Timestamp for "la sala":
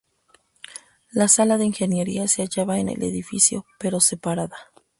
1.11-1.59